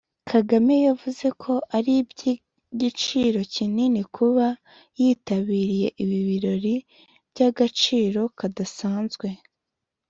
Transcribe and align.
Kagame 0.31 0.75
yavuze 0.87 1.27
ko 1.41 1.53
ari 1.77 1.91
iby’igiciro 2.01 3.39
kinini 3.53 4.01
kuba 4.15 4.47
yitabiriye 4.99 5.87
ibi 6.01 6.17
birori 6.27 6.75
by’agaciro 7.31 8.21
kadasanzwe 8.37 9.27